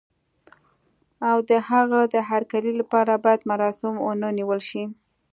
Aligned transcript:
او 1.29 1.37
د 1.49 1.51
هغه 1.69 1.99
د 2.13 2.15
هرکلي 2.29 2.71
لپاره 2.79 3.13
باید 3.23 3.47
مراسم 3.51 3.93
ونه 4.01 4.27
نیول 4.37 4.61
شي. 4.69 4.83